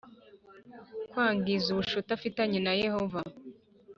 Kwangiza 1.09 1.67
ubucuti 1.69 2.09
afitanye 2.17 2.59
na 2.65 2.73
Yehova 2.83 3.21